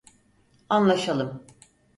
[0.69, 1.43] Anlaşalım.